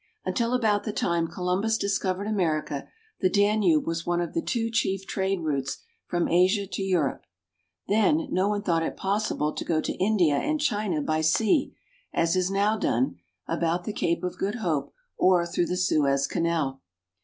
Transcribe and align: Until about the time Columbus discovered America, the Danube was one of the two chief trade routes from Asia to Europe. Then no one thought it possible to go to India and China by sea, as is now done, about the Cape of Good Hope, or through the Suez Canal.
Until 0.25 0.55
about 0.55 0.83
the 0.83 0.91
time 0.91 1.27
Columbus 1.27 1.77
discovered 1.77 2.25
America, 2.25 2.87
the 3.19 3.29
Danube 3.29 3.85
was 3.85 4.03
one 4.03 4.19
of 4.19 4.33
the 4.33 4.41
two 4.41 4.71
chief 4.71 5.05
trade 5.05 5.41
routes 5.41 5.77
from 6.07 6.27
Asia 6.27 6.65
to 6.65 6.81
Europe. 6.81 7.27
Then 7.87 8.27
no 8.31 8.49
one 8.49 8.63
thought 8.63 8.81
it 8.81 8.97
possible 8.97 9.53
to 9.53 9.63
go 9.63 9.79
to 9.79 9.93
India 10.03 10.37
and 10.37 10.59
China 10.59 11.03
by 11.03 11.21
sea, 11.21 11.75
as 12.15 12.35
is 12.35 12.49
now 12.49 12.79
done, 12.79 13.17
about 13.47 13.83
the 13.83 13.93
Cape 13.93 14.23
of 14.23 14.39
Good 14.39 14.55
Hope, 14.55 14.91
or 15.19 15.45
through 15.45 15.67
the 15.67 15.77
Suez 15.77 16.25
Canal. 16.25 16.81